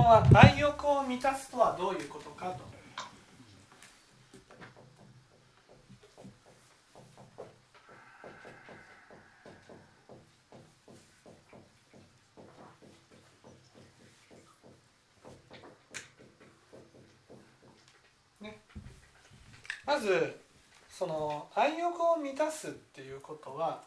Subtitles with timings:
[0.00, 2.70] 問は愛欲を満たすとはどういうことかと。
[18.40, 18.58] ね、
[19.84, 20.40] まず
[20.88, 23.82] その愛欲を満たすっていうことは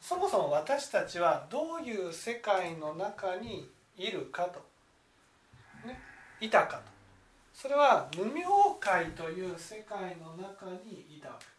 [0.00, 4.71] そもそも私たちはどういう世界の中にいるかと、
[6.42, 6.82] いたかと。
[7.54, 8.42] それは無明
[8.80, 11.56] 界という世界の中にいたわけです。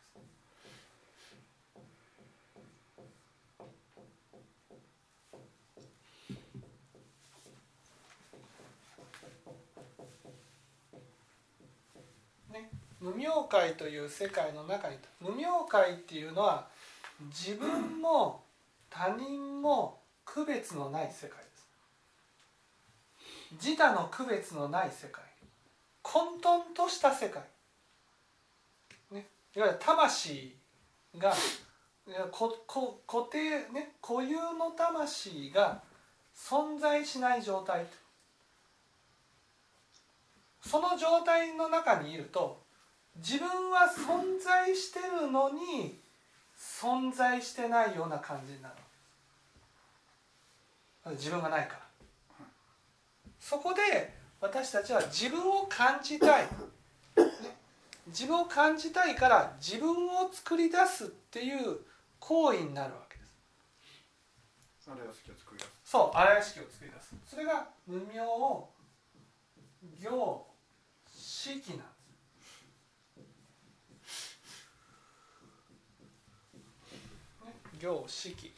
[12.52, 16.68] ね、無明界という世界の中に無明界っていうのは
[17.30, 18.44] 自分も
[18.90, 21.52] 他人も区別のない世界。
[23.62, 25.23] 自他の区別のない世界。
[26.02, 27.41] 混沌とした世界、
[29.11, 30.53] ね、いわゆる魂
[31.17, 31.33] が
[32.30, 35.81] ここ固定ね固有の魂が
[36.36, 37.86] 存在しない状態。
[40.61, 42.61] その状態の中にいると
[43.17, 46.00] 自分は存在してるのに
[46.58, 48.75] 存在してないような感じになる。
[51.11, 51.83] 自分がないから。
[53.44, 56.47] そこで私たちは自分を感じたい、
[58.08, 61.80] 自分を感じたいから自分を作り出すっていう
[62.19, 63.35] 行為になるわけです。
[65.83, 67.16] そう荒屋敷を作り出す。
[67.30, 68.13] それが無名
[70.02, 70.47] 行
[71.05, 71.83] 式なんで
[74.07, 74.39] す。
[77.81, 78.53] 行式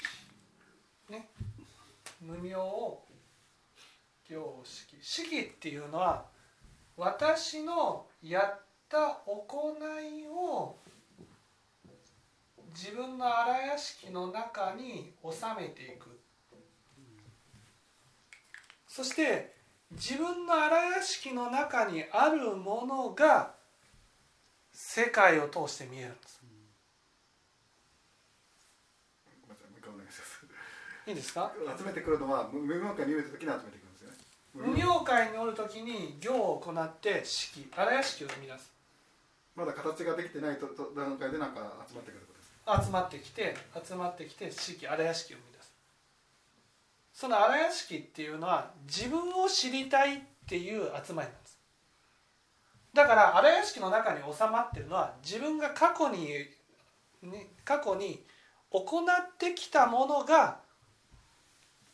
[1.09, 1.27] ね。
[2.21, 2.55] 無名
[4.29, 6.25] 行式式っていうのは
[6.97, 10.77] 私のやった行いを
[12.73, 16.19] 自分の荒屋敷の中に収めていく。
[18.87, 19.55] そして
[19.91, 23.53] 自分の荒屋敷の中にあるものが
[24.71, 26.41] 世界を通して見えるんです。
[31.07, 31.53] いいですか？
[31.77, 33.94] 集めてくるのは無にいる時に集めてくる
[34.55, 37.69] 無明界におる時に行を行って式。
[37.75, 38.71] 荒屋敷を生み出す。
[39.55, 42.25] まだ形ができてないと段階でなんか集まってくる
[42.83, 43.55] 集まってきて
[43.87, 45.73] 集まってきて式荒屋敷を生み出す。
[47.13, 51.59] その荒屋敷っていうのは自分を知りたいっていう集まりなんです。
[52.93, 56.27] だから荒屋敷の中に収まってるのは自分が過去に、
[57.21, 58.25] ね、過去に
[58.71, 60.59] 行ってきたものが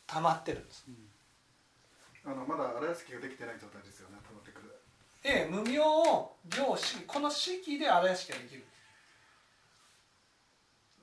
[0.08, 0.96] 溜まってるんです、うん、
[2.26, 4.70] あのまだ荒屋敷ができてない状態ですよね溜まってくる。
[5.24, 8.64] ええ無名を行式この式で荒屋敷ができる。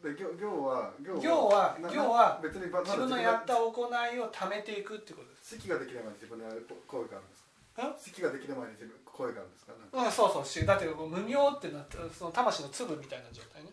[0.02, 3.70] で行行は行は行は別に自分のやった行
[4.14, 5.56] いを貯めていくってことです。
[5.58, 7.42] 式ができる前に自分でやる行為があるんです
[7.74, 7.96] か？
[7.98, 9.72] 式ができる前に自分行為があるんですか？
[9.74, 13.70] うんそうそうだって無名ってなってその魂の粒みたいな状態ね、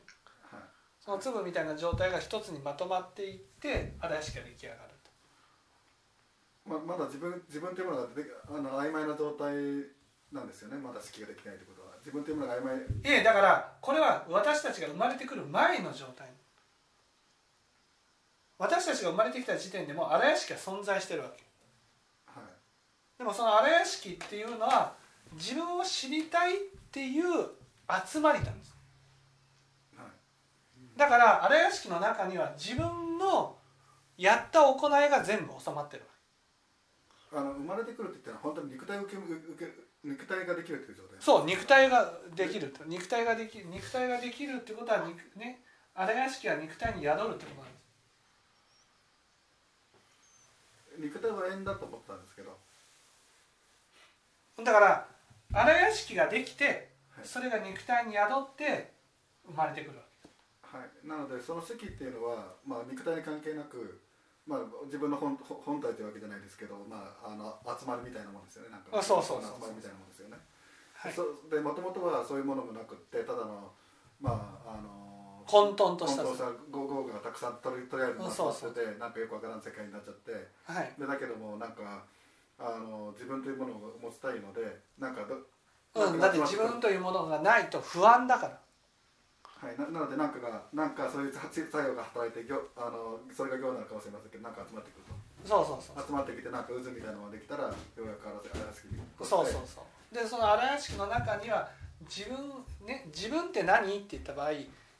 [0.49, 0.61] はい、
[0.99, 4.94] その粒みたいな状態が一つにまとまっていって荒屋敷が出来上がる
[6.65, 9.53] ままだ自分自分というものがであの曖昧な状態
[10.31, 10.77] なんですよね。
[10.77, 11.93] まだ好きができないということは。
[11.99, 12.75] 自分というものが曖昧。
[13.03, 16.29] ええだからこれは私たちが生まれてくる前の状態。
[18.57, 21.43] 私たちが生まれてきた時点でも荒屋敷は存在してるわけ、
[22.25, 22.43] はい、
[23.17, 24.93] でもその荒屋敷っていうのは
[25.33, 26.57] 自分を知りたいっ
[26.91, 27.25] ていう
[28.07, 28.75] 集まりなんです、
[29.97, 33.57] はい、だから荒屋敷の中には自分の
[34.17, 36.14] やった行いが全部収まってるわけ
[37.33, 39.71] あの生まれてくるって言ったら本当に肉体を受け受け
[40.03, 41.17] 肉体ができるっていう状態。
[41.19, 42.73] そう肉体ができる。
[42.85, 45.61] 肉体ができる肉体ができるってことは肉ね
[45.93, 47.85] 荒屋敷は肉体に宿るってことなんです。
[50.99, 52.57] 肉体は縁だと思ったんですけど。
[54.63, 55.07] だから
[55.53, 56.89] 荒屋敷ができて、
[57.23, 58.93] それが肉体に宿って
[59.45, 61.07] 生まれてくるわけはい。
[61.07, 64.01] なのでその席っていうのは、まあ、肉体に関係なく
[64.45, 68.69] まあ、自分の本本体というわけじゃないですけど、まあ、あの集まるみたいなもんですよね。
[68.69, 70.37] なんかあそうそう集まるみたいなもんですよね。
[70.93, 73.73] はい、そでもともとはそういうものもなくってただの
[74.21, 76.23] まああの混沌とした。
[76.23, 80.31] 混沌したゴーゴーがたくさんとりとりあえず集まっててなんかよくわからん世界になっちゃって、
[80.65, 82.05] はい、でだけどもなんか
[82.57, 84.61] あの自分というものを持ちたいので
[84.97, 85.35] なんかど、
[86.05, 88.59] うん、だって自分というものがないと不安だから
[89.65, 92.45] はい、ななので何かが何かそういう作用が働いて
[92.77, 95.17] あのそれが行なのかもしれませんけど何か集まってくると。
[95.41, 101.69] そうそうそう集まってきてなんか渦みたいなのができたらようやく荒屋敷にそうそうそうでその荒屋敷の中には
[102.05, 102.37] 自分
[102.85, 103.85] ね自分って何？
[103.85, 104.51] って言った場合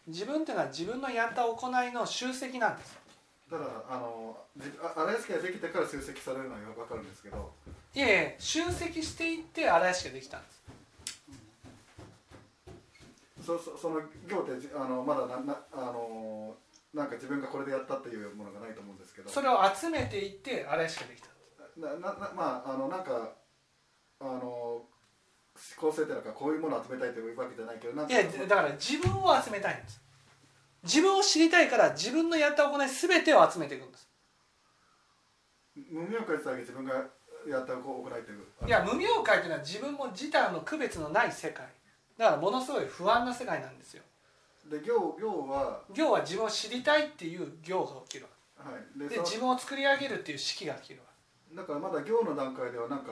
[0.06, 2.98] 自分っていうのは自分のやった行いの集積なんです
[3.50, 4.38] ただあの
[4.96, 7.52] 荒屋敷ができてから集積されるのは分かるんですけど。
[7.96, 10.62] いえいえ集積していって荒屋敷ができたんです
[13.46, 16.56] そそその行ってあのまだななあの
[16.94, 19.30] なんか自分がこれでやったっていうものがないと思うんですけど。
[19.30, 21.30] それを集めていって荒屋敷ができた
[21.78, 23.34] なななまああのなんか
[24.20, 24.82] あの
[25.78, 30.02] 構成っていうのかこういうものを集めたいというわけじゃないけどいやだから自分を集めたいんです。
[30.84, 34.10] 自分を知りたいから自分のやった行い全てを集めていくんです。
[35.76, 36.94] 無明会さえ自分が
[37.48, 38.46] やった行いという。
[38.66, 41.68] いや無明会というのは自分も自他の区別のない世界
[42.18, 44.04] だからものすごい不安な世界なんですよ。
[44.70, 48.26] で行行は行は自分を知りたいっていう行が起きる
[48.58, 51.02] はい、で自分を作り上げるっていう式が起きる
[51.54, 53.12] だからまだ行の段階ではなんか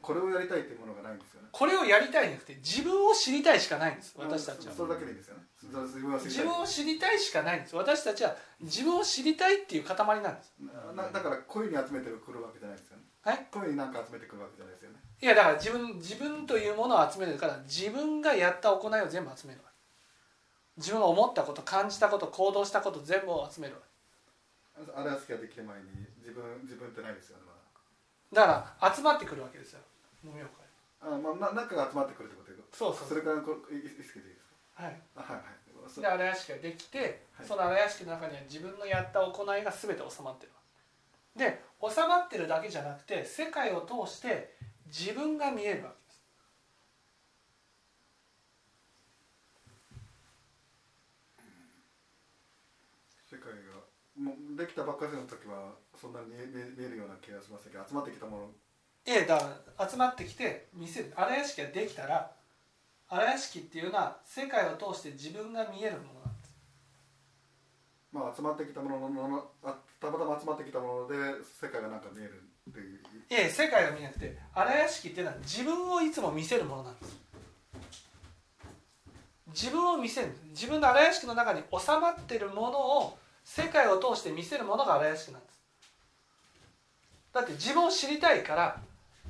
[0.00, 1.48] これをやりたいっていうものがないんですよね。
[1.52, 4.14] これをやりたいんじゃなくて自分を知りたいしかないんです。
[4.18, 4.74] 私たちは。
[4.74, 5.42] それだけでいいですよね。
[5.62, 7.18] 自分を知りたい。
[7.18, 7.76] しかないんです。
[7.76, 10.54] 私たちは自分を知りたいっていう塊なんです。
[10.94, 13.04] なだから恋に集めてくるわけじゃないですよね。
[13.24, 14.93] はい恋になんか集めてくるわけじゃないですよね
[15.24, 19.72] いやだから自分自分というものを集めるから自分がやった行いを全部集めるわけ。
[20.76, 23.80] 自分が思ったこと感じたこと行動したこと全部を集めるわ
[24.84, 24.92] け。
[24.92, 25.84] あれは好きができる前に
[26.20, 27.56] 自分自分ってないですよね、ま
[28.36, 28.44] だ。
[28.44, 29.80] から集まってくるわけですよ。
[30.22, 30.50] 無明会。
[31.00, 34.12] あまあなんかが集まってくるってことそうそうそれからこ意識でいいです
[34.76, 34.84] か？
[34.84, 35.00] はい。
[35.16, 36.00] はいはい。
[36.00, 40.52] で荒屋敷ができて、はい、その荒屋敷の中には自分のやった行いが全て収まってる
[41.36, 44.52] で収まってるだけじゃなくて世界を通して
[44.86, 46.22] 自分が見えるわけです。
[53.36, 53.58] 世界が
[54.16, 56.34] もうできたばっかりの時はそんなに見
[56.84, 58.50] えるような気がしませんけど集まってきたもの。
[59.06, 61.12] ええだから集まってきて見せる。
[61.16, 62.30] 荒屋敷ができたら
[63.08, 66.54] 荒屋敷っていうのは世界を通して自分が見えるものなんです。
[68.12, 72.42] まあ集まってきたもののあたまたま集まってきたもので世界がなんか見える
[73.34, 77.24] っていうええ世界が見えなくて荒屋敷っていうのは自分をいつも見せるものなんです。
[79.48, 80.36] 自分を見せる。
[80.50, 85.60] 自分の荒屋敷の中に収まってるものを世界を通して見せるものが荒屋敷なんです。
[87.32, 88.80] だって自分を知りたいから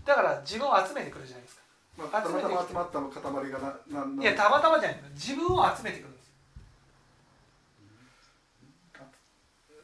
[0.05, 1.63] だから自分を集めてくるじゃないですか、
[1.97, 3.59] まあ、たまたま集まった塊が
[3.89, 5.01] なないやたまたまじゃない。
[5.15, 6.25] 自分を集めてくるんです。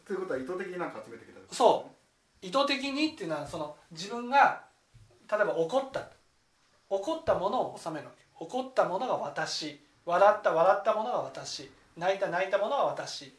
[0.06, 1.99] ということは意図的になんか集めてきたそう
[2.42, 4.64] 意図的にっていうのはその自分が
[5.30, 6.08] 例えば怒った。
[6.88, 8.24] 怒ったものを収めるわけ。
[8.40, 9.80] 怒ったものが私。
[10.04, 11.70] 笑った笑ったものが私。
[11.96, 13.32] 泣いた泣いたものが私。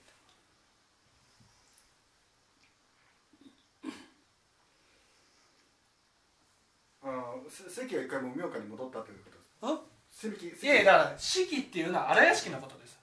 [7.69, 12.99] 関が一回も明家に戻ったということですいやいやだから式っていうのは荒屋敷のことです。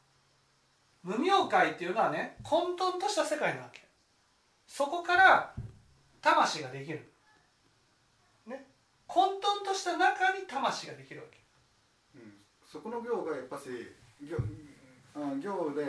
[1.02, 3.82] 無明界っていうのはね混沌とした世界なわけ。
[4.66, 5.54] そこから
[6.20, 7.00] 魂ができる。
[8.46, 8.66] ね。
[9.06, 11.38] 混沌とした中に魂ができるわけ、
[12.14, 13.64] うん、そこの行がやっぱし
[14.20, 14.36] 行
[15.40, 15.84] 行で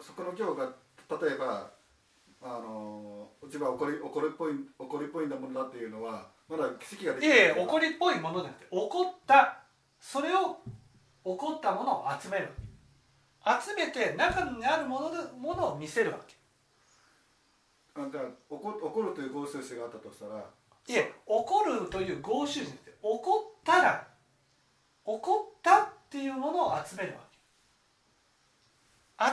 [0.00, 0.72] そこの行が
[1.20, 1.70] 例えば
[2.40, 9.58] あの自分は怒り怒りっぽい怒りっぽいんだもんだっていうのはまだ奇跡ができないいやいや怒りっぽいものじゃなくて怒った。
[10.00, 10.58] それを
[11.24, 12.48] 怒ったものを集める。
[13.44, 16.34] 集めて中にあるものでものを見せるわけ
[18.04, 20.44] あじゃあ怒怒るという合衆心があったとしたら。
[20.86, 24.06] いえ怒るという合衆心って怒ったら
[25.04, 27.38] 怒ったっていうものを集めるわけ。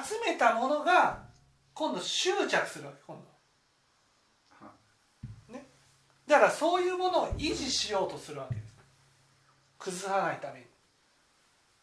[0.07, 1.23] 集めたものが
[1.73, 3.35] 今度執着するわけ今度。
[6.27, 8.65] だからそういうものを維持しようとするわけです。
[9.77, 10.65] 崩さないために。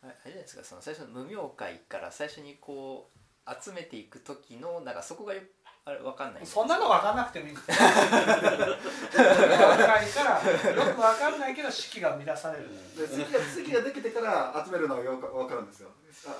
[0.02, 3.08] あれじゃないですかその最初の無明会から最初にこ
[3.46, 5.42] う集めていく時のなんかそこがよ
[5.84, 6.46] あれ分かんない。
[6.46, 7.76] そんなの分かんなくてもいいんですよ。
[7.76, 12.70] 無明会からよく分かんないけど式が乱される。
[12.96, 15.90] で式がができてから集めるのはよく分かるんですよ。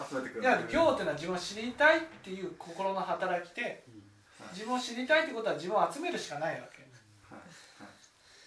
[0.08, 3.84] 集めてくるいや行っていうのは自分を知りたいっていう心の働きで、
[4.52, 6.82] 自分を知りたいってことは自分を集めるしかないわけ。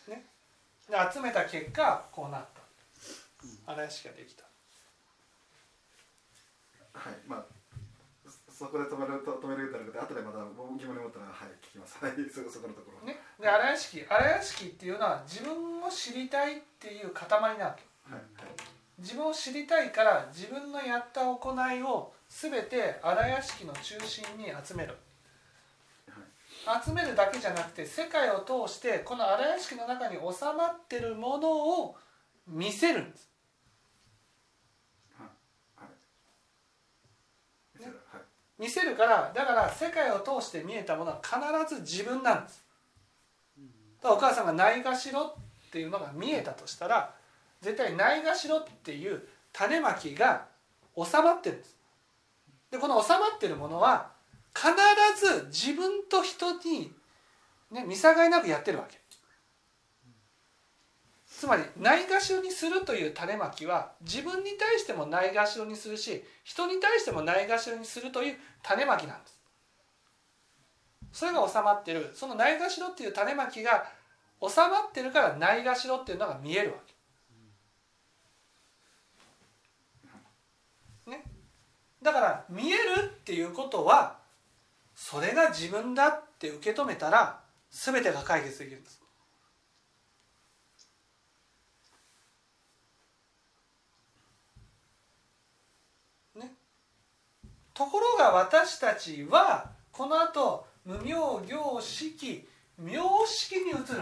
[0.08, 0.24] で
[1.14, 2.46] 集めた結果こうなっ
[3.66, 3.74] た。
[3.74, 4.46] 荒屋敷ができた。
[6.94, 7.14] はい。
[7.28, 7.46] まあ
[8.50, 9.80] そこで止めると止めるた
[10.78, 11.98] 疑問に思ったらはい聞きます。
[12.04, 13.08] はいそそこのところ。
[13.08, 17.76] ねで荒屋敷荒屋敷っていうのは自分を知りたいっていう塊なわけ、はいはい、
[18.98, 24.96] 自分を知りたいから自分のやった行いを全て荒屋敷の中心に集める、
[26.66, 31.96] はい、集めるだけじゃなくて世界を通してこの荒屋敷の中に収まってるものを
[32.48, 33.30] 見せるんです
[35.18, 35.30] はい
[37.78, 38.22] 見せるはい
[38.58, 42.64] 見せるからだから世界を通して見えたものは必ず自分なんです。
[44.02, 45.36] だからお母さんがないがしろ
[45.68, 47.14] っていうのが見えたとしたら
[47.62, 50.48] 絶対ないがしろっていう種まきが
[50.96, 51.76] 収まってるんです。
[52.72, 54.12] でこの収まってるものは
[54.54, 54.70] 必
[55.20, 56.94] ず自分と人に、
[57.72, 58.98] ね、見境なくやってるわけ
[61.46, 69.40] つまりないがしろにするという種まきは自分に対してもないがしろにするし人に対してもないがしろにするという種まきなんです。
[71.12, 72.10] それが収まってる。
[72.16, 73.86] そのないがしろっていう種まきが
[74.42, 76.78] 収まってるからないがしろっていうのが見えるわ
[81.06, 81.12] け。
[81.12, 81.24] ね。
[82.02, 84.18] だから見えるっていうことは
[84.96, 89.06] それが自分だって受け止めたら全てが解決できるんですね
[97.76, 102.94] ところが私たちはこの後無名行式名
[103.28, 103.78] 式に移る。
[103.78, 103.96] んです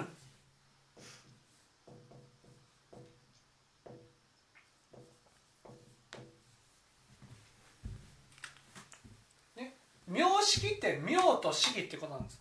[9.56, 9.76] ね
[10.08, 12.40] 名式って名と式ってことなんです。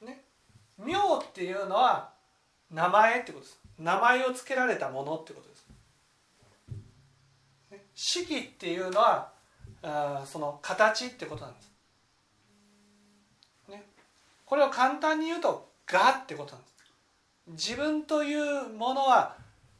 [0.00, 0.24] ね
[0.78, 2.14] 名っていうのは
[2.70, 3.60] 名前ってことです。
[3.78, 5.51] 名前を付けられたものってことです。
[7.94, 9.32] 式っていうのは
[9.82, 11.72] あその形ってことなんです。
[13.68, 13.82] ね。
[14.44, 16.72] これを簡単に言うと「が」ってことなんです。
[17.74, 19.36] 自分というものは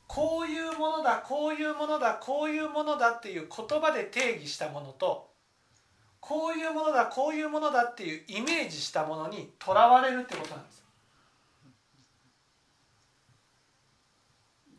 [0.09, 5.31] こういうものだこういうものだこういうものだっていう言葉で定義したものと
[6.21, 10.82] こういうものだこういうものだっていうイメージしたものにとらわれるってことなんです。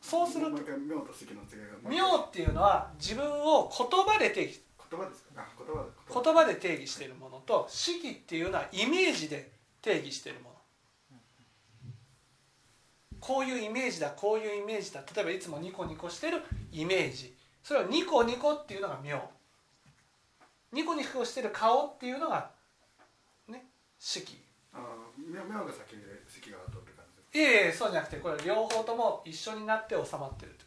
[0.03, 4.61] そうするともう一回名と式の違いが名っていうのは自分を言葉で定義。
[4.91, 5.29] 言葉ですか？
[5.37, 6.45] あ言葉で言葉。
[6.45, 9.49] で定義しているものと式っていうのはイメージで
[9.81, 10.55] 定義しているもの。
[13.21, 15.01] こういうイメージだこういうイメージだ。
[15.15, 16.43] 例えばいつもニコニコしてる
[16.73, 17.33] イメージ。
[17.63, 19.17] それをニコニコっていうのが名。
[20.73, 22.51] ニコニコしてる顔っていうのが
[23.47, 23.67] ね
[23.97, 24.43] 式。
[24.73, 24.79] あ
[25.17, 26.12] 名名が先で
[27.33, 30.63] いえいえそうじゃなくてこれ両方とも一緒になって収まってるって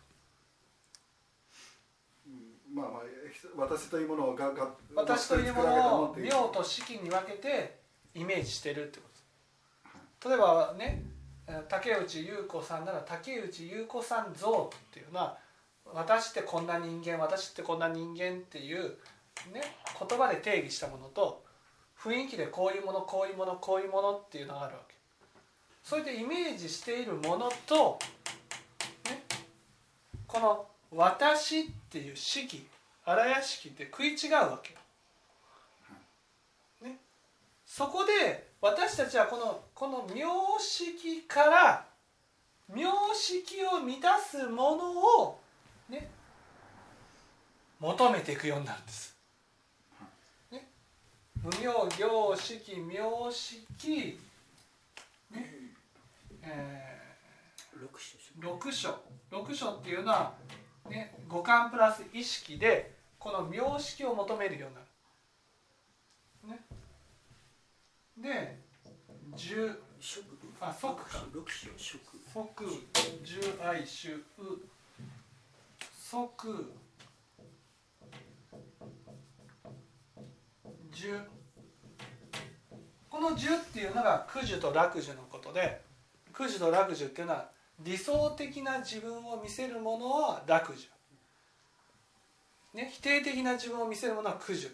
[2.74, 3.02] まあまあ
[3.56, 7.78] 私というものをがが私というものをっていう名と式に分けて
[8.14, 9.04] イメージしてるってこ
[10.20, 10.28] と。
[10.28, 11.04] 例えばね
[11.68, 15.38] 竹内優子さんなら竹内優子さん像っていうのは
[15.84, 18.98] 私ってこんな人間私ってこんな人間っていう、
[19.52, 19.62] ね、
[19.98, 21.44] 言葉で定義したものと
[21.98, 24.85] 雰囲気でこういうものこういうものこういうものっていうのがあるわけ。
[25.86, 27.96] それでイメージしているものと、
[29.04, 29.22] ね、
[30.26, 32.66] この「私」っていう式
[33.04, 34.76] 荒屋敷って食い違うわけ。
[36.84, 36.98] ね、
[37.64, 40.24] そこで私たちはこのこの名
[40.58, 41.86] 式から
[42.68, 42.82] 名
[43.14, 45.40] 式を満たすものを
[45.88, 46.10] ね
[47.78, 49.16] 求めていくようになるんです。
[50.50, 50.68] ね、
[51.36, 51.66] 無名
[51.96, 52.98] 行式名
[53.30, 54.18] 式、
[56.46, 56.86] え
[57.80, 58.94] 六種ー、六書
[59.30, 60.34] 六書っていうのは、
[60.88, 64.86] ね、五感プラス意識でこの名式を求めるようになる。
[66.46, 66.58] ね、
[68.16, 68.58] で
[69.36, 69.76] 十
[70.60, 71.24] あ即か。
[72.32, 72.64] 即
[73.24, 74.22] 十愛主う
[75.92, 76.72] 即
[80.90, 81.20] 十。
[83.10, 85.85] この十っていうのが苦樹と楽樹のことで
[86.36, 87.48] 苦樹と楽樹っていうのは
[87.80, 90.88] 理想的な自分を見せるものは楽樹、
[92.74, 94.70] ね、否定的な自分を見せるものは苦樹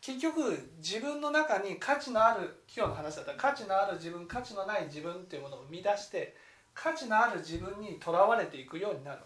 [0.00, 6.34] 結局自分の中に価値のある今日の話だったら価値のある自分価値のない自分っていうものを生み出して
[6.74, 9.20] 価値のある自分にとらわれていくようになる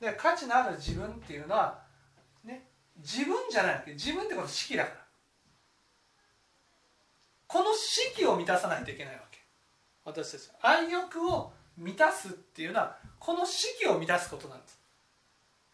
[0.00, 1.80] で価値のある自分っていうのは、
[2.44, 3.92] ね、自分じゃないわけ。
[3.92, 4.96] 自分ってこの式だから。
[7.48, 9.27] この式を満たさないといけないわけ。
[10.08, 10.50] 私たち。
[10.62, 14.78] 愛欲を満たすっていうのはこの式を満たすことなんです。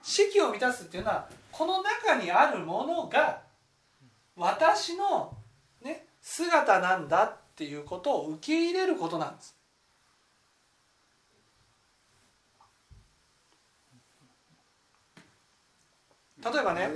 [0.03, 3.41] 式を満たすっていうのはこの中にあるものが
[4.37, 5.37] 私の、
[5.83, 9.55] ね、姿なんだっていうことを受け入れることなんです。
[16.45, 16.91] 例えばね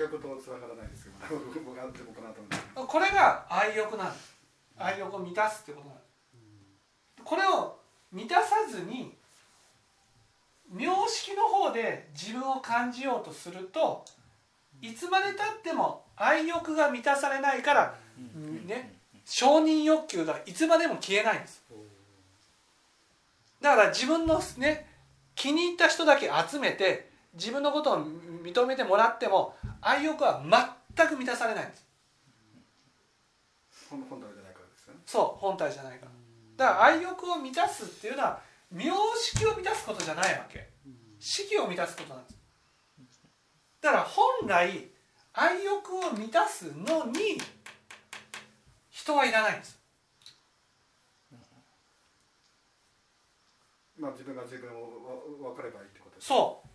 [2.87, 4.37] これが愛欲なんです。
[4.77, 6.08] 愛欲を満たすってことなんです
[7.29, 7.77] これを
[8.11, 9.13] 満たさずに
[10.73, 14.03] 妙識の方で自分を感じようとすると
[14.81, 17.95] いつまでたっても愛欲が満たされないから
[18.67, 18.95] ね
[19.27, 21.63] 承認欲求がいつまでも消えないんです。
[23.61, 24.89] だから自分のね
[25.35, 28.07] 気に入った人だけ集めて自分のことを
[28.43, 30.43] 認めてもらっても愛欲は
[30.97, 31.85] 全く満たされないんです。
[33.91, 35.01] 本本体じゃないからですよね。
[35.05, 36.18] そう本体じゃないから
[36.59, 40.69] だから愛欲を満たすっていうのは妙識を満たすことじゃないわけ。
[41.21, 42.39] 式を満たすことなんです。
[43.81, 44.89] だから本来
[45.33, 47.41] 愛欲を満たすのに
[48.91, 49.79] 人はいらないんです。
[53.97, 54.83] まあ自分が自分を
[55.43, 56.69] わ分かればいいってことですそう。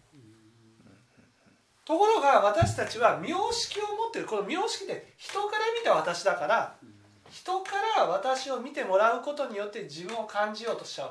[1.85, 4.25] ところが私たちは妙識を持ってる。
[4.27, 6.77] この妙識って人から見た私だから
[7.33, 11.09] 人から私を見てもらうことによって自分を感じようとしちゃう。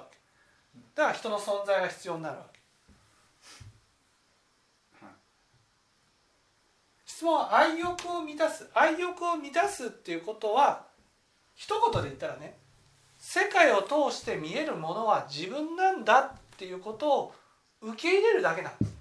[0.95, 2.61] だから人の存在が必要になるわけ。
[5.05, 5.15] はい。
[7.05, 8.71] 質問は愛欲を満たす。
[8.73, 10.87] 愛欲を満たすっていうことは
[11.55, 12.57] 一言で言ったらね
[13.19, 17.35] 世界を通して見えるものは自分なんだっていうことを
[17.81, 18.93] 受け入れるだけなんです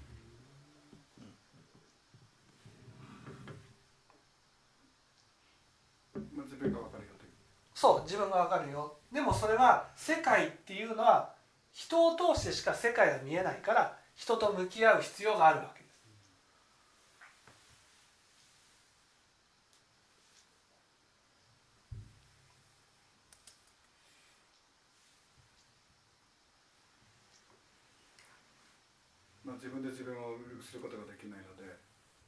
[6.34, 7.30] まあ自分が分かるよという
[7.82, 8.96] そう自分がわかるよ。
[9.10, 11.34] でもそれは世界っていうのは
[11.72, 15.92] 人を通してしか世界が見えないから人と向き合う必要があるわけです。
[29.44, 31.76] まあ自分で自分をすることができないので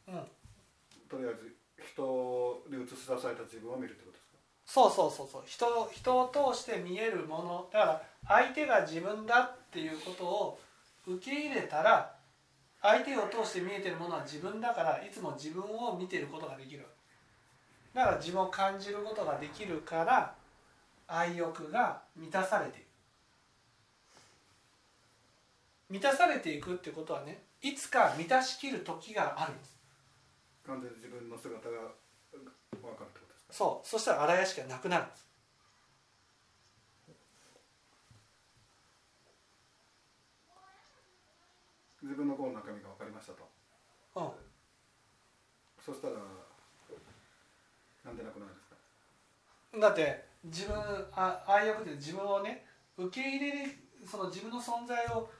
[0.08, 1.08] うん。
[1.08, 4.33] とりあえず人に映し出された自分を見るってことですか？
[4.66, 5.42] そうそうそうそう。
[5.46, 7.68] 人人を通して見えるもの。
[7.72, 10.60] だから相手が自分だっていうことを
[11.06, 12.14] 受け入れたら
[12.80, 16.86] 相手を通して見えてるものは自分だからいつも自分を見てることができる。
[17.92, 20.34] だから自分を感じることができるから
[21.06, 22.84] 愛欲が満たされていく。
[25.90, 29.76] 満たされていくってことはねいつか満たしきる時があるんです。
[30.66, 31.76] 完全に自分の姿が
[32.32, 33.23] 分かる
[33.54, 33.86] そう。
[33.86, 35.24] そしたら荒屋敷がなくなるんです。
[42.02, 43.48] 自分の心の中身が分かりましたと。
[44.16, 44.30] うん。
[45.80, 46.14] そしたら
[48.04, 49.78] なんでなくなるんですか？
[49.80, 50.74] だって自分
[51.12, 52.66] あ愛欲で自分をね
[52.98, 53.70] 受け入れる
[54.04, 55.30] その自分の存在を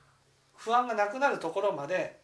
[0.55, 2.21] 不安がなくなるところまで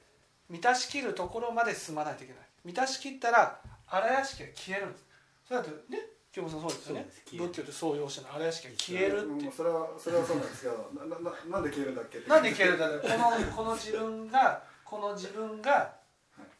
[0.48, 2.42] 満たしきるところまで進まないといけない。
[2.64, 5.09] 満たしきったら荒屋敷が消えるんです
[5.50, 5.98] だとね
[6.32, 7.00] 京本さんそうですよね。
[7.00, 7.48] そうです消える。
[7.48, 9.50] 仏教で創用者の荒屋敷が消えるって。
[9.50, 12.30] それはそれはそうなんですけどななななんで消えるんだっけって。
[12.30, 13.00] なんで消えるんだろう。
[13.02, 15.92] このこの自分がこの自分が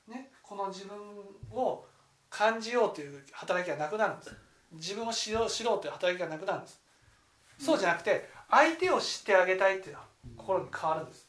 [0.09, 0.99] ねこの自分
[1.53, 1.87] を
[2.29, 4.37] 感じようという働きがなくなるんです。
[4.73, 6.83] 自分を知ろう知ろうという働きがなくなるんです。
[7.59, 11.29] そうじゃなくて相手を知ってあげたいっていうのは心に変わるんです。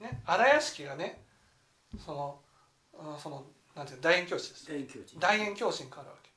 [0.00, 1.22] ね荒屋敷がね
[2.04, 2.38] その
[2.92, 4.66] うんそのなんていうの大円教師です。
[4.68, 6.29] 大教授大円教師に変わるわけ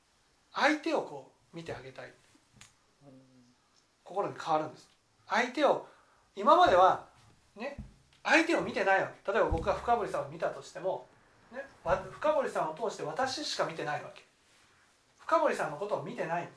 [0.54, 2.12] 相手をこう見てあげたい。
[4.04, 4.88] 心に変わるんです。
[5.26, 5.86] 相手を
[6.36, 7.06] 今までは
[7.56, 7.76] ね
[8.22, 9.32] 相手を見てないわけ。
[9.32, 11.06] 例えば僕が深堀さんを見たとしても、
[11.52, 14.22] ね、深堀さんを通して私しか見てないわけ。
[15.18, 16.52] 深堀さんのことを見てないんで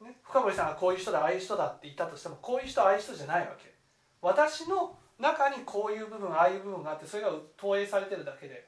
[0.00, 3.72] す、ね、深堀さんがこういう人だああいう人だって言ったとしてもこういう人ああいう人じゃないわけ。
[4.20, 8.66] 私の中にこういう部分ああいう部分があってそれが投影されてるだけで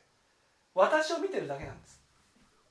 [0.74, 2.01] 私を見てるだけなんです。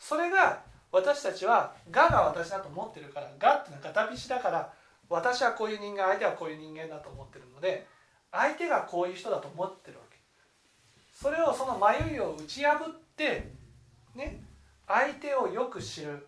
[0.01, 4.73] それが私たちは「我が私だと思ってるから「我っていうのは片菱だから
[5.07, 7.87] 私はこういう人間相手はこういう人間だと思ってるので
[8.31, 10.17] 相手がこういう人だと思ってるわけ。
[11.13, 13.51] それをその迷いを打ち破って
[14.15, 14.43] ね
[14.87, 16.27] 相手をよく知る。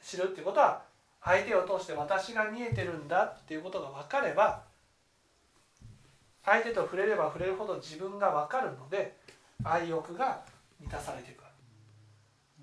[0.00, 0.84] 知るっていうことは
[1.20, 4.62] 相手を通して私が見えてるんだっていうことが分かれば
[6.44, 9.16] 相手と触れれば触れるほど自分が分かるので
[9.64, 10.44] 愛欲が
[10.78, 11.45] 満たされていく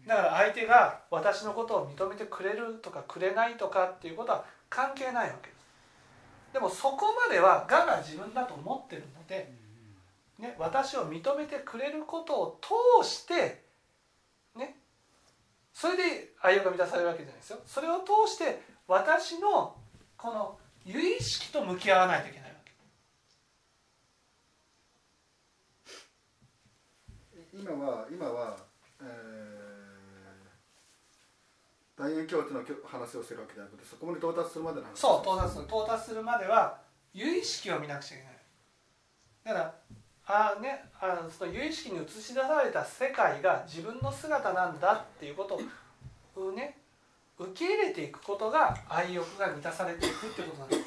[0.07, 5.63] だから相手が私のことを認めてくれるとかくれないとかっていうことは関係ないわけです。
[6.53, 9.51] でもそこまでは我が自分だと思ってるので、
[10.39, 12.59] ね、私を認めてくれることを
[13.01, 13.63] 通して
[14.55, 14.75] ね
[15.73, 17.59] それで愛欲が満たされるわけじゃないですよ。
[17.65, 19.75] それを通して私の
[20.17, 22.71] この由意識と向き合わないといけないわけ。
[27.53, 28.57] 今は今は、
[29.01, 34.99] えー、大円教地の話をしてるわけじゃなくてそこに到達するまでの話。
[34.99, 35.65] そう到達する。
[35.65, 36.77] 到達するまでは
[37.13, 38.33] 有意識を見なくちゃいけない。
[39.45, 45.59] だからあねあのその有意識に映し出された世界が自分の姿なんだっていうこと
[46.41, 46.77] をね
[47.37, 50.81] 受け入れていくことが愛欲が満たされていくってことなんです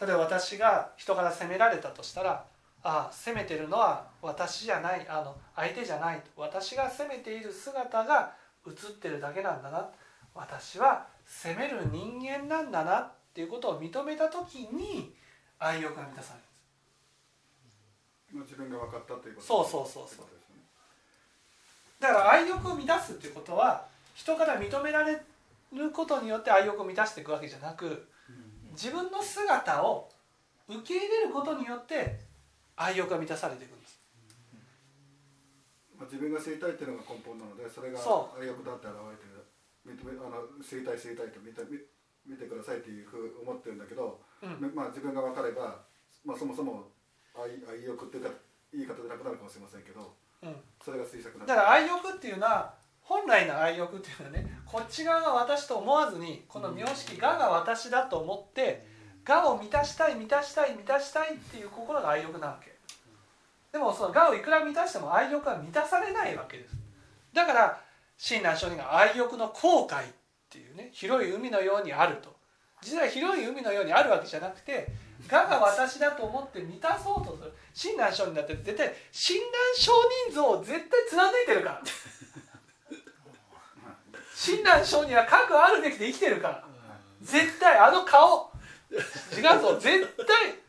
[0.00, 2.44] 例えば私が人から責められたとしたら
[2.82, 8.34] ああ責めてるのは私じゃないあの相手じゃない私が責めている姿が
[8.66, 9.88] 映ってるだけなんだな。
[10.34, 15.14] 私は責める人間なんだなっていうことを認めた時に
[15.58, 16.40] 愛欲が満たされ
[18.38, 20.26] る自分が分かったということそうそうそうそう。
[22.00, 25.20] だから愛欲を満たすっていうことは人から認められ
[25.72, 28.08] ることによって愛欲を満たしていくわけじゃなく
[28.72, 30.10] 自分の姿を
[30.68, 32.18] 受け入れることによって
[32.76, 33.74] 愛欲が満たされていく。
[33.76, 33.83] んです
[36.04, 38.40] まあ、自分が知りたいっていうのが根本なのでそれがそう。
[38.40, 39.40] 愛欲だって現れてる。
[39.88, 41.80] 認めあの知りたい知りたいと見て見
[42.24, 44.72] 見てくださいっていうふう思ってるんだけど、うん。
[44.76, 45.80] まあ、自分が分かれば、
[46.24, 46.92] まあ、そもそも
[47.36, 48.30] 愛愛欲っていうか
[48.72, 50.12] 言い方でなくなるかもしれませんけど
[50.44, 50.56] うん。
[50.84, 58.86] それが小さくなるだから愛欲っていうのは本来の愛欲っていうのはねこっち側が私と思わずにこの名式「我が私だと思って
[59.28, 62.73] 「我を満たしたい満たしたい満たしたい」っていう心が愛欲なわけ
[63.74, 66.76] でもその我をいくら満たしても愛欲は満たされないわけです。
[67.32, 67.80] だから
[68.16, 70.12] 親鸞上人が愛欲の後悔っ
[70.48, 72.32] ていうね広い海のようにあると。
[72.82, 74.86] 実は広い海のようにあるわけじゃなくて
[75.28, 77.52] 我が私だと思って満たそうとする。
[77.74, 79.50] 親鸞上人だって絶対親鸞
[79.82, 79.92] 上
[80.28, 81.82] 人像を絶対貫いてるから。
[84.36, 86.64] 親鸞上人は核あるべきで生きてるから。
[87.20, 88.52] 絶対あの顔。
[88.92, 89.76] 違うぞ。
[89.80, 90.62] 絶対。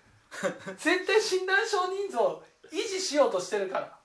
[0.75, 2.19] 絶対親鸞上人像。
[2.23, 3.97] を維持しようとしてるから。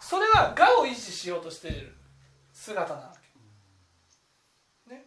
[0.00, 1.94] それは我を維持しようとしている
[2.52, 3.12] 姿なわ
[4.88, 5.04] け、ね、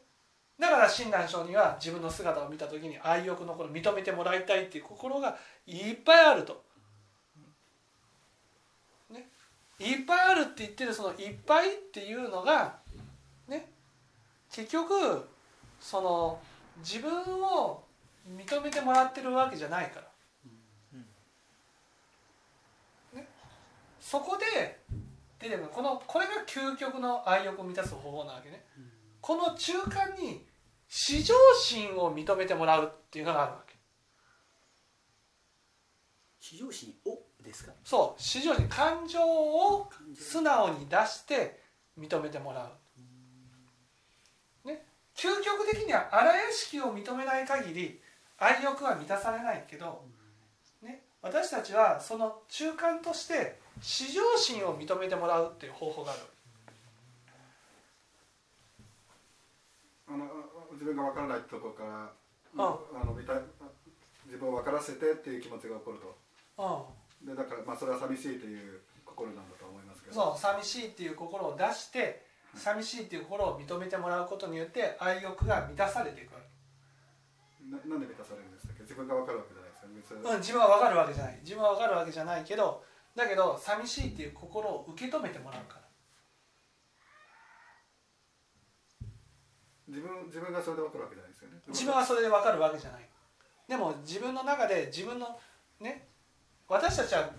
[0.59, 6.63] だから親鸞上人は自分の姿を見た時に愛欲のこの認めてもらいたいっていう心がいっぱいあると、
[9.09, 9.27] ね、
[9.79, 12.77] いっぱいあるって言ってるそのいっぱいっていうのが
[13.47, 13.71] ね。
[14.51, 15.27] 結局
[15.79, 16.39] その
[16.77, 17.11] 自分
[17.43, 17.83] を
[18.29, 20.02] 認めてもらってるわけじゃないから。
[24.13, 24.77] そこで
[25.39, 28.63] 出てくるこのこれが究極の愛欲を満たす方法なわけね、
[29.19, 30.45] この中間に
[30.87, 33.73] 至上心を認めてもらうっていうのがあるわけ。
[36.39, 37.71] 至上心をですか？
[37.83, 38.21] そう。
[38.21, 41.59] 至上心感情を素直に出して
[41.99, 42.69] 認めてもら
[44.63, 47.99] う、ね、究極的には荒屋敷を認めない限り
[48.37, 50.05] 愛欲は満たされないけど、
[50.83, 56.21] ね、私たちはその中間として至上心を認めてもらうっていう方法がある
[60.07, 60.25] あの
[60.71, 62.11] 自分が分からないところから、
[62.63, 66.15] ああの自分を分からせてっていう気持ちが起こると。
[67.23, 67.27] うん。
[67.27, 70.15] でだからまあそれは寂しいという心なんだと思いますけど。
[70.15, 76.39] そう寂しいっていう心を出して寂しいっていう心を認めてもらうことによって愛欲が満たされていくわ
[77.69, 81.39] ななんで満たされるんでしたっけ自分が分かるわけじゃないですかうん、自分は分かるわけじゃない。
[81.41, 82.83] 自分は分かるわけじゃないけど
[83.15, 85.83] だけど寂しいっていう心を受け止めてもらうから。
[89.87, 91.57] 自分自分がそれで分かるわけじゃないですよね。
[91.67, 93.01] 自分はそれで分かるわけじゃない。
[93.67, 95.37] でも自分の中で自分の
[95.79, 96.07] ね
[96.67, 97.29] 私たちは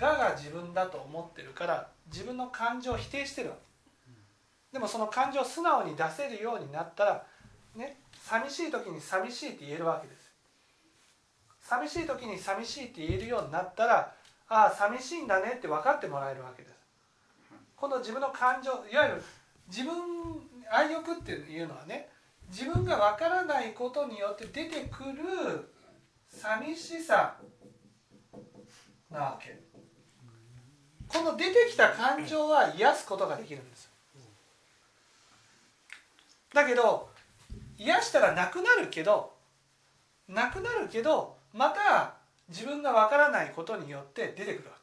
[0.00, 3.62] 我が自分だと思ってるから自分の感情を否定してるわけ。
[4.72, 7.26] でもその感情を素直に出せるようになったら
[7.74, 10.30] ね寂しい時に寂しいって言えるわけです。
[11.60, 14.14] 寂しい時に寂しいって言えるようになったら
[14.48, 16.74] ああ寂しいんだねって分かってもらえるわけです。
[17.76, 19.22] この自分の感情いわゆる
[19.68, 19.94] 自分
[20.70, 22.08] 愛欲っていうのはね
[22.48, 25.72] 自分が分からないことによって出てくる
[26.28, 27.36] 寂しさ
[29.10, 29.58] なわけ。
[31.08, 33.90] この出てきた感情は癒すことができるんです。
[36.52, 37.08] だけど
[37.78, 39.32] 癒したらなくなるけど
[40.26, 42.17] なくなるけどまた
[42.48, 44.76] 自分が分からないことによって出てくるわ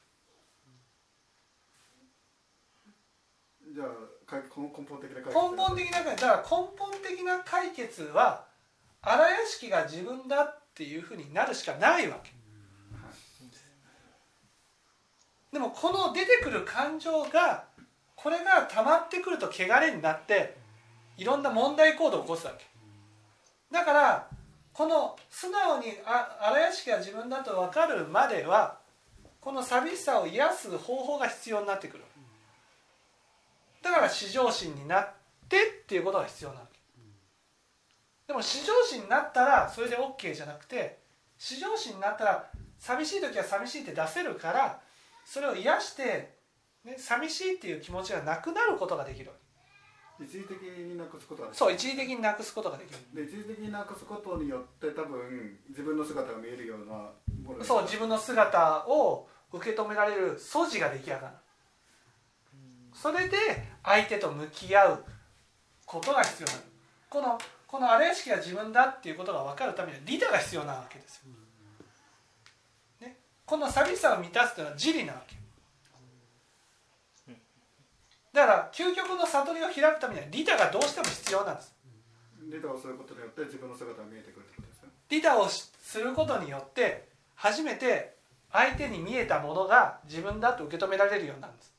[3.74, 3.88] じゃあ
[4.36, 8.46] 根本的な解け根本的なだから根本的な解決は
[9.02, 12.32] 荒屋敷が自分だっていうふうになるしかないわけ。
[15.52, 17.66] でもこの出てくる感情が
[18.16, 20.58] これが溜まってくると汚れになって
[21.18, 22.66] いろんな問題行動を起こすわけ。
[23.72, 24.28] だから
[24.76, 28.78] この素直に荒屋敷が自分だと分かるまでは
[29.40, 32.04] この寂しさを癒す方法が必要になってくる。
[33.82, 35.14] だから至上心になっ
[35.48, 36.80] てっていうことが必要なわけ。
[38.28, 40.98] でも至上心になったらそれで OK じゃなくて
[41.38, 44.82] 至上心になったら寂しい時は寂しいって出せるから
[45.26, 46.36] それを癒して、
[46.84, 49.45] ね、寂しいっていう気持ちがなくなることができるわけ。
[50.24, 53.00] 一時的になくすことはできそう一時的になくすことができる。
[53.14, 57.12] で一時的になくすことによって多分自分の姿が見えるような
[57.44, 61.28] ものそう自分の姿を受け止められる素地が出来上がる。
[62.94, 63.38] それで
[63.84, 65.06] 相手と向き合う
[65.86, 66.60] ことが必要なの
[67.10, 71.18] このこのあれ屋敷が自分だっていうことが分かるためには利他が必要なわけです
[73.02, 75.36] よ、ね、この寂しさを満たすというのは自利なわけ
[78.36, 81.74] だから究極の悟りを開くためには利他がどうしても必要なんです。
[82.52, 88.14] リーダーをすることによって自分の姿が見えてくるってことですね利他をすることによって初めて
[88.52, 91.74] 相手に見えたものが自分だと受け止められるようになるんです。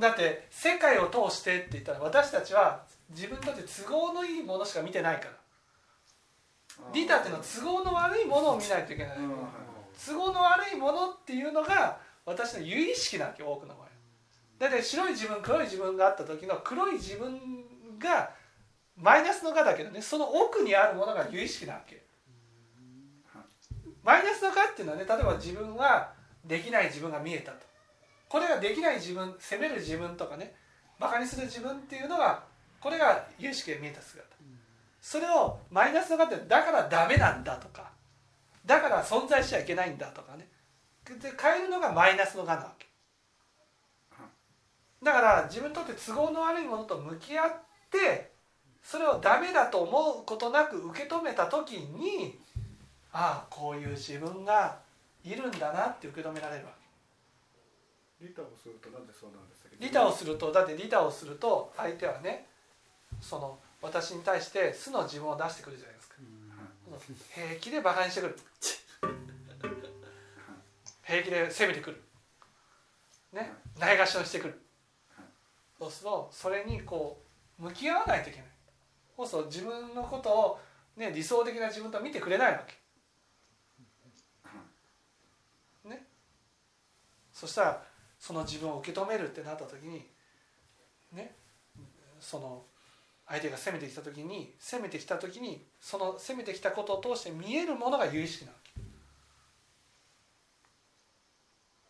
[0.00, 5.30] だって世界を通してって言ったら私たちは自分にとって都合のいいものしか見てないから
[6.92, 9.16] 利他っていうのは都合の悪いものを見ないといけない。
[10.06, 13.88] 都合の悪いものっていうのが私の有意識なわけ多くの場合
[14.58, 17.40] だって白い自分黒い自分があった時の黒い自分
[17.98, 18.30] が
[18.96, 22.04] マイナスのがだけどねその奥にあるものが有意識なわけ。
[24.02, 26.12] マイナスのがっていうのはね例えば自分は
[26.44, 27.66] できない自分が見えたと。
[28.28, 30.54] これができない自分責める自分とかね
[30.98, 32.44] バカにする自分っていうのが
[32.80, 34.24] これが有意識で見えた姿
[35.00, 37.90] それをマイナスのがってだからダメなんだとか
[38.66, 40.46] だから存在しちゃいけないんだとかね。
[41.04, 42.86] で変えるのがマイナスのがなわけ。
[45.02, 47.52] だから自分にとって都合の悪いものと向き合っ
[47.90, 48.32] て
[48.82, 52.38] それをダメだと思うことなく受け止めた時に
[53.12, 54.76] ああこういう自分が
[55.24, 56.72] いるんだなって受け止められるわ
[58.20, 59.68] リーダーをするとなんでそうなんですか？
[59.70, 62.46] け利他をするとだって利他をすると相手はね
[63.20, 66.14] その私に対して素の自分を出してくるじゃないですか。
[67.34, 68.38] 平気でバカにしてくる。
[71.04, 72.02] 平気で責めてくる。
[73.32, 74.60] ねないがしろにしてくる。
[75.78, 77.22] そうするとそれにこ
[77.60, 78.48] う向き合わないといけない。
[79.16, 80.60] そうすると自分のことを、
[80.96, 82.74] ね、理想的な自分と見てくれないわけ。
[85.88, 86.04] ね。
[87.32, 87.82] そしたら
[88.18, 90.04] その自分を受け止めるってなった時に
[91.12, 91.34] ね
[92.20, 92.64] その
[93.28, 98.80] 相手が攻めてきた時に攻めてきた時にその攻めてきたことを通して見えるものが有意識なわけ。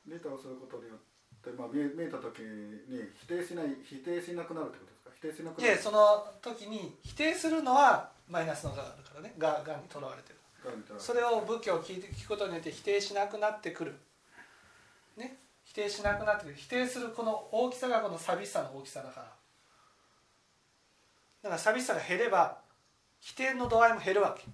[0.07, 0.99] リーダーをすることによっ
[1.45, 5.11] て、まあ、見え見えた時に否定しない否定しなくなるってことですか？
[5.15, 5.75] 否定しなくなる。
[5.77, 9.35] でその時に否定するのはマイナスのがあるからね。
[9.39, 10.39] ががんにとらわれてる。
[10.99, 13.95] それを仏教を聞いて聞くことによって否定しなくなってくる。
[15.17, 15.39] ね？
[15.63, 16.55] 否定しなくなってくる。
[16.57, 19.38] 否定するこの大きさがこの寂しさの大きさだから
[21.49, 22.59] だから寂しさが減れば
[23.21, 24.45] 否定の度合いも減るわけ。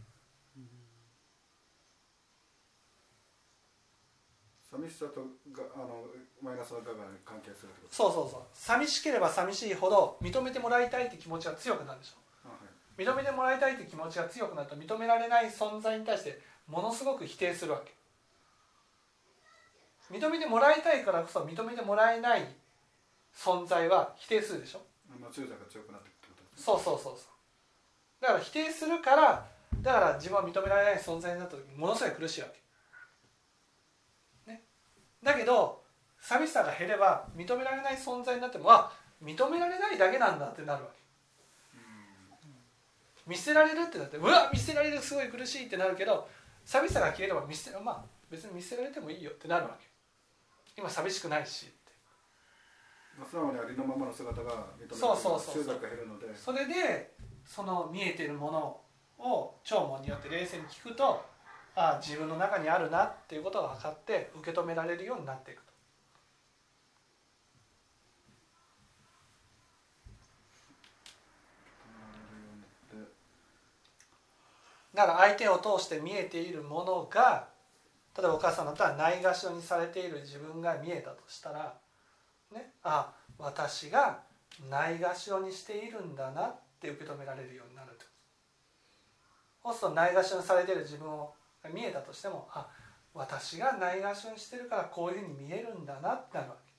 [4.71, 5.21] 寂しさと
[5.53, 6.05] があの
[6.41, 6.81] マイナスの
[7.25, 8.43] 関係するそうそうそう。
[8.53, 12.15] 寂しければ寂しいほど認めてもらいたいって気持ちが強くなるでしょ。
[12.45, 13.03] あはい。
[13.03, 17.93] 認めてもらいたいって気持ちが強くなると認められない存在に対してものすごく否定するわけ。
[20.17, 22.47] 認めてもらいたいからこそ認めてもらえない
[23.35, 24.83] 存在は否定するでしょ。
[25.11, 26.14] あの注座が強くなって
[26.57, 27.17] そうそうそうそう。
[28.21, 29.47] だから否定するから
[29.83, 32.49] だから自分は認められない存在になった時にものすごい苦しいわ
[34.47, 34.63] け、ね、
[35.23, 35.83] だけど
[36.21, 38.91] 寂しさが減れば認められない存在になってもあ
[39.23, 41.05] 認められないだけなんだってなるわけ。
[43.27, 46.29] 見捨てられるってなってうわ見捨てられるすごい苦しいってなるけど
[46.65, 49.87] 寂しさが消えれば見捨てまあ別に見捨てられてもいいよってなるわけ。
[50.77, 51.73] 今寂しくないし
[53.23, 55.73] 素直にありのままの姿が認められるそうそうそうそ
[56.35, 58.81] それでその見えてるもの
[59.19, 61.25] を聴聞によって冷静に聞くと
[61.77, 65.75] ああ自分の中にあるなっていうことが分かって受け止められるようになっていくと。
[74.95, 77.49] だから相手を通して見えているものが
[78.17, 81.77] 例えばお母さんだったらないがしろにされている自分が見えたとしたら
[82.55, 82.73] ね。
[82.83, 84.21] あ私が
[84.71, 88.05] ないがしろにしているんだなって受け止められるようになると。
[89.63, 92.69] そうするとないがしろにされている自分をが見えたとしてもあ
[93.15, 96.73] 私がないがしろにしてるからこういうふうに見えるんだなってなるわけ。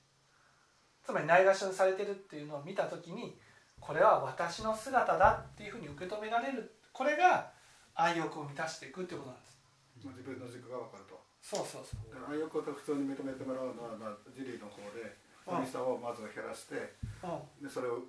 [1.04, 3.38] つまりないがしろにされてるっていうのを見た時に
[3.80, 6.76] これは私の姿だっていうふうに受け止められる。
[6.92, 7.52] これが
[7.94, 9.58] 愛欲を満たしていくっていうことなんです。
[10.04, 11.20] まあ自分の軸が分かると。
[11.42, 12.32] そうそうそう。
[12.32, 18.00] 愛欲を普通に認めてもらうのは、まあ、ジリーの方で寂しさをまず減らしてうんでそれを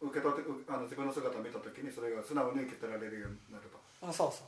[0.00, 3.78] 受け取ってうあの自分の姿を見た時にそれが素直に受け取られるようになると。
[4.06, 4.46] うんそうそう。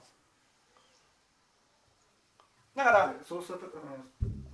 [2.76, 3.96] だからでそうするとあの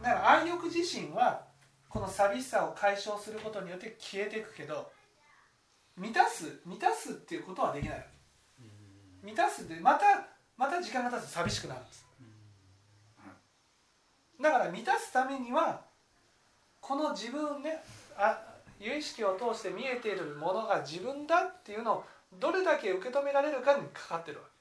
[0.02, 1.44] だから愛欲自身は
[1.88, 4.90] この寂しさを解消することによって消えていくけど
[5.96, 9.26] 満たす満たすっていうことはできないわけ。
[9.26, 12.06] 満たすでまたまた時間が経つと寂しくなるんです。
[14.40, 15.84] だから満たすためには
[16.82, 17.82] この自分ね
[18.18, 18.38] あ
[18.78, 22.04] 有意識を通して見えているものが自分だっていうのを
[22.38, 24.52] どれだけ受け止められるかにかかってるわけ。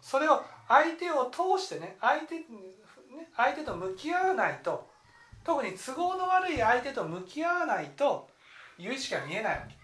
[0.00, 2.44] それを相手を通してね相手ね
[3.36, 4.88] 相手と向き合わないと
[5.44, 8.28] 特に都合の悪い相手と向き合わないと
[8.78, 9.74] 有意識が見えないわけ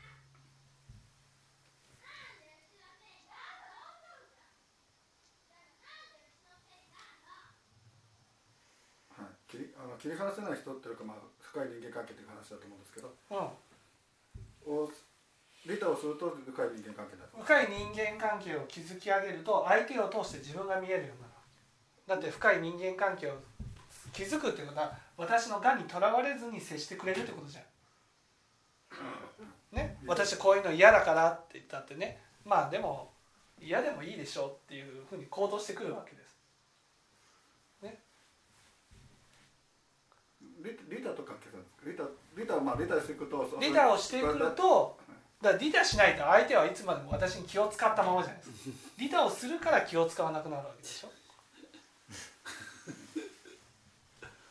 [9.11, 9.65] はい、切り
[9.97, 13.35] あの切り離せない人っていうか、まあ、深い人間関係という話だと思うんですけどう
[14.69, 14.85] ん。
[14.85, 14.91] を
[15.65, 21.33] 利他をすると深い人間関係だと深い人間関係を築き上げると相手を通して自分が見えるようになる。
[22.07, 23.41] だって深い人間関係を
[24.13, 27.65] 築くっていうことは私のがにとらわれずに接してくれるってことじゃん。
[29.75, 32.19] ね、私こういうの嫌だからって言ったってね。
[32.45, 33.11] まあでも
[33.61, 36.26] 嫌でもいいでしょうっていうふうに行動してくるわけです。
[40.63, 44.97] 利利他と関係するんですか利他利他はまあ利他していくとリーダーをしてくると
[45.43, 48.57] だリーダーしないと相手はいつまでも私に気を使ったままじゃないですか。
[48.99, 51.11] リーダーをするから気を使わなくなるわけでしょ？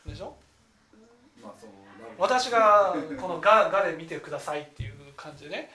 [0.08, 0.36] でしょ？
[1.42, 1.70] まあそう
[2.18, 5.70] 私がこのが「が」で見てくださいっていう感じでね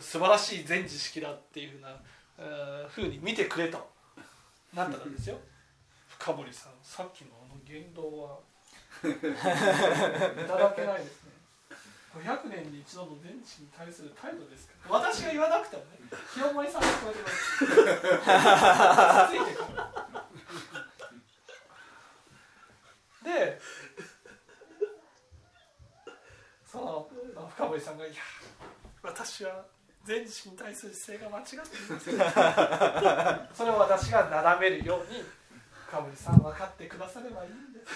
[0.00, 1.90] 素晴らしい全知識だっていうふうな
[2.38, 3.90] えーふうに見てくれと
[4.72, 5.38] なったらですよ。
[6.08, 8.38] 深堀さんさっきのあの言動は
[9.08, 9.14] い
[10.46, 11.32] ただけないですね。
[12.14, 14.74] 500年に一度の全知に対する態度ですか？
[14.88, 15.88] ら私が言わなくてもね
[16.34, 19.66] 清盛さんがてますついてくる。
[23.24, 23.60] で
[26.70, 27.08] その
[27.56, 28.14] 深堀さんが「いや
[29.02, 29.64] 私は
[30.04, 31.76] 全知識に対する姿勢が間違って
[32.10, 35.22] います」 それを私がなだめるように
[35.92, 37.86] 深堀さん分かってくださればいいんです。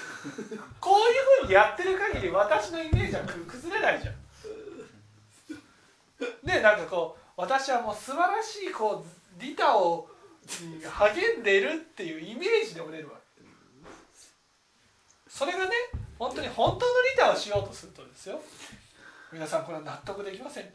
[0.79, 4.15] こういうふうにやってる限り私のイメージは崩れないじゃん。
[6.45, 10.11] でなんかこう私はもう素晴らしいこう利他を
[10.85, 13.15] 励んでるっていうイメージで折れるわ。
[13.17, 13.43] け
[15.31, 15.71] それがね
[16.19, 18.39] 本当に本当の利他をしようとするとですよ。
[19.33, 20.71] 皆さんこれは納得できませんと。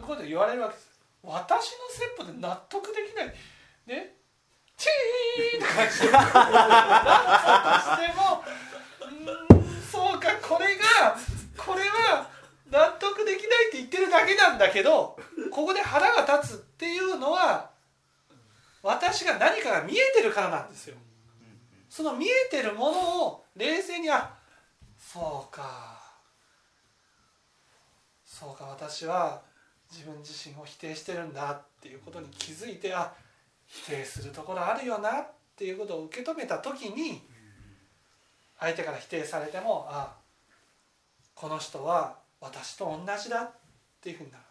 [0.00, 1.00] そういうこと言われるわけです。
[1.22, 3.34] 私の説法で納得できない。
[3.86, 4.16] ね
[4.82, 6.42] チーンとかしてなった
[7.86, 8.42] としても
[9.22, 11.16] んそうかこれが
[11.56, 12.28] これは
[12.70, 15.16] 納得できないって言ってるだけなんだけど
[15.50, 17.70] ここで腹が立つっていうのは
[18.82, 20.96] 私が何かが見えてるからなんですよ。
[21.88, 24.34] その見えてるものを冷静にあ
[24.98, 26.00] そうか。
[28.24, 29.42] そうか私は
[29.92, 33.12] 自分自身を否定してるんだっていうことに気づいてあ
[33.72, 37.22] 否定するところあるよなっていうことを受け止めた時に
[38.60, 40.14] 相手から否定されてもあ
[41.34, 43.50] この人は私と同じだっ
[44.02, 44.44] ていうふうになる。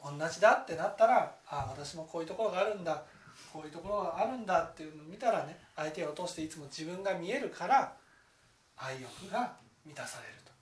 [0.00, 3.02] 同じだってなったらあ私もこういうところがあるんだ
[3.52, 7.96] こういうところがあるんだっていうのを見たらね相手を通していつも自分が見えるから
[8.76, 10.52] 愛欲が満たされると。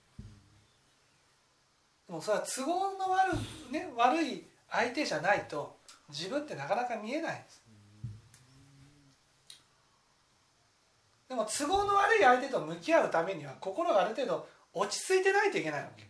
[2.06, 3.34] でもそれは都合の悪,、
[3.70, 5.76] ね、悪い相手じゃないと
[6.08, 7.62] 自分ってなかなか見えないんです。
[11.28, 16.06] でも都合の悪い相手と向き合うためには心がある程度落ち着いてないといけないわけ。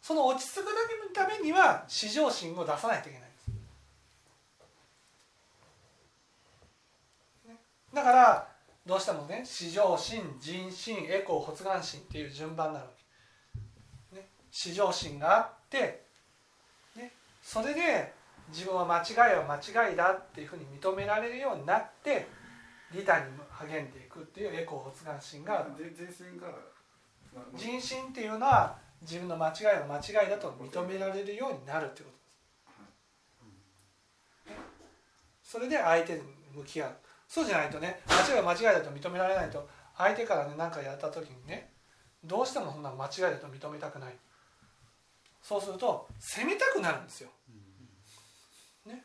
[0.00, 0.64] その落ち着く
[1.14, 3.50] ためには至上心を出さないといけないんです。
[7.94, 8.48] だから
[8.84, 12.90] どうしてもね至上心人心エコー発願心っていう順番なるわ
[14.12, 16.06] け、ね、至上心があって、
[17.42, 18.14] それで
[18.48, 22.28] 自分は間違いは間違いだっていうふうに認められるようになって
[22.94, 25.70] 利他に励んでいくっていうエコー発願心がある。
[25.76, 26.48] 人人心が、
[27.34, 32.10] まあ人心っていうのは自分の間違いは間違いだと認められるようになるってこ
[34.44, 34.54] とで
[35.42, 35.52] す。
[35.52, 36.20] それで相手に
[36.54, 36.96] 向き合う。
[37.26, 39.66] そうじゃないとね間違いは間違いだと認められないと
[39.96, 41.72] 相手からね何かやった時にね
[42.22, 44.14] どうしてもそんな間違いだと認めたくない
[45.42, 47.30] そうすると責めたくなるんですよ。
[48.86, 49.04] ね、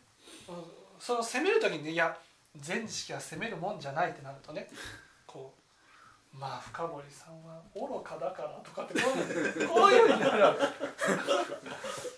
[0.99, 2.17] その責める時にねいや
[2.55, 4.69] 全知識は責めるもんじゃないってなるとね
[5.25, 5.53] こ
[6.33, 9.09] うまあ深堀さんは愚かだからとかってこ
[9.87, 10.59] ういうふうになるわけ。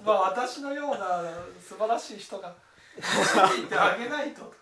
[0.04, 1.24] まあ私のような
[1.62, 2.54] 素晴らしい人が
[2.98, 4.54] 導いてあげないと。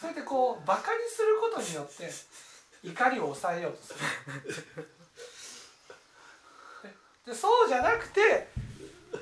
[0.00, 2.10] そうやってこうバカにすることによって
[2.82, 3.94] 怒りを抑えようとす
[4.74, 4.88] る。
[7.26, 8.48] でそうじゃなくて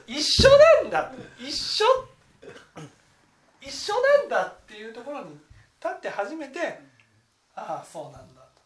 [0.07, 0.49] 一緒
[0.83, 1.85] なんだ一緒
[3.61, 6.79] 一緒なんだっていうところに立って初めて
[7.55, 8.63] ああそうなんだと。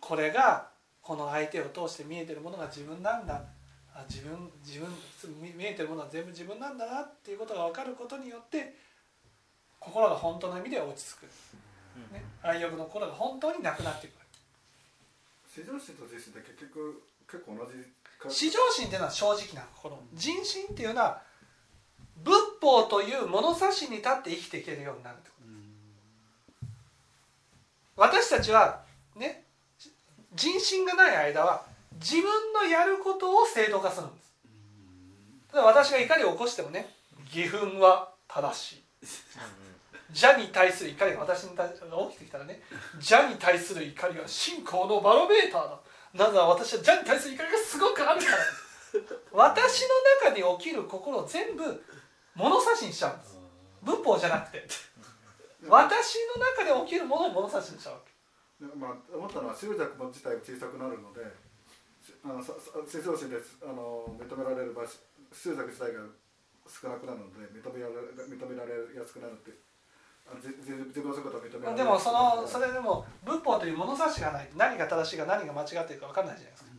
[0.00, 0.68] これが
[1.02, 3.42] この相手を通して見えてるものが自分なんだ。
[3.94, 4.88] あ自分自分
[5.56, 8.74] 見えてるものは全部自分なんだなっていうことが分かることによって
[9.78, 11.22] 心が本当の意味で落ち着く、
[12.12, 14.16] ね、愛欲の心が本当になくなってくる。
[15.46, 17.78] 至上心と自心って結局結構同じ
[18.30, 19.98] 至上心っていうのは正直な心。
[20.14, 21.22] 人心っていうのは
[22.22, 25.16] 仏法という物差しに立って生きていけるようになる
[27.96, 28.82] 私たちは
[29.16, 29.44] ね
[30.34, 31.64] 人心がない間は
[31.94, 34.32] 自分のやることを正当化するんです。
[35.50, 36.88] ただ私が怒りを起こしてもね
[37.32, 38.84] 義憤は正しい。
[40.08, 42.60] 邪に対する怒りが私に対して起きてきたらね
[42.94, 45.80] 邪に対する怒りは信仰のバロメーターだ。
[46.14, 48.38] なぜなら私は邪に対する怒りがすごくあるから
[49.32, 51.82] 私の中に起きる心を全部
[52.34, 53.38] 物差しにしちゃうんです。
[53.82, 54.66] 仏法じゃなくて。
[55.68, 58.14] 私の中で起きるものを物差しにしちゃうわけ。
[58.78, 61.20] まあ、思ったのは執着も自体が小さくなるので
[62.22, 65.02] あの至上心であの認められる場所
[65.34, 66.00] 執着自体が
[66.64, 67.94] 少なくなるので認められ
[68.30, 69.50] 認められやすくなるって
[71.76, 74.46] でもそのそれでも仏法という物差しがない。
[74.46, 76.70] と何が正しいか何が間違っているか分かんないじゃないですか。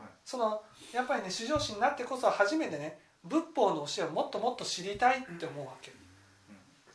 [0.00, 0.10] はい。
[0.24, 0.62] その
[0.92, 5.92] やっぱりね至上心になってこそ初めてね仏法の教えをもっともっと知りたいって思うわけ。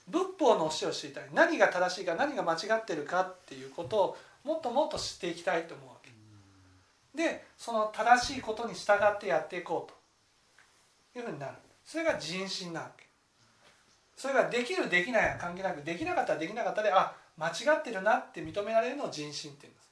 [0.08, 1.24] 仏法の教えを知りたい。
[1.34, 6.12] 何が正しいか何が間違ってるかっていうことをもっともっと知っていきたいと思うわけ。
[7.18, 11.54] でその正しいことに従ってやっていこうというふうになる。
[11.84, 13.07] それが人心なわけ
[14.18, 19.88] それができるできないは関係なくできなかったらできなかったであ間違ってるなって認められるのを人心って言うんです。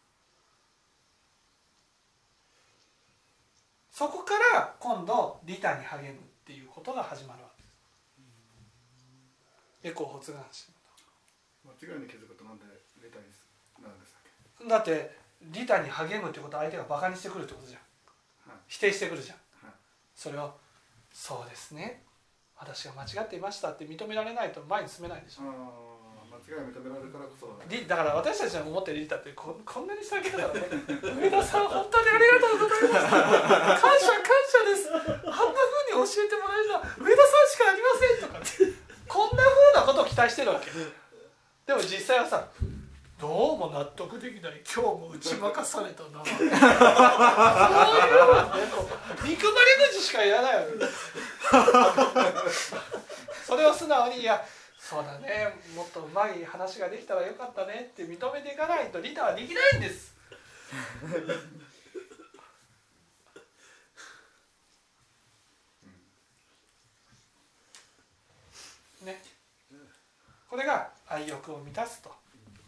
[3.92, 7.76] そこから今度利他に励むっていうことが始まるわけです。
[9.84, 10.74] エコー発願心
[11.64, 12.66] 間違いに気づくとなんで
[13.02, 13.26] レタに
[14.68, 17.82] だって利他に励むってことは相手がバカにしてくるってことじゃん。
[18.50, 18.60] はい。
[18.68, 19.38] 否定してくるじゃん。
[19.68, 19.76] はい。
[20.16, 20.58] それを
[21.14, 22.02] そうですね
[22.58, 25.44] 私が間違っていましたって認められないと前に進めないでしょ。
[25.44, 30.62] 間違い認められるからこそリだから私たちの思ってるリーダーってここんなにしてあげたからね。
[31.02, 33.08] 上田さん本当にありがとうございます。
[33.10, 34.92] 感謝感謝です。
[34.92, 35.32] あんな風に
[35.96, 38.40] 教えてもらえるのは上田さんしかありませんとか
[39.08, 40.72] こんな風なことを期待してるわけ。
[40.72, 42.48] でも実際はさ
[43.20, 44.62] どうも納得できない。
[44.66, 46.20] 今日も打ち負かされたな。
[46.28, 46.52] そういう
[49.24, 50.78] 憎まれ口しか言わないわけ
[53.46, 54.46] それを素直に「いや
[54.78, 60.16] そうだねもっとうまい話ができたらよかったね」って認めていかないとリタはできないんです。
[69.06, 69.22] ね。
[70.50, 72.14] これが愛欲を満たすと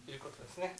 [0.07, 0.75] いうことですね。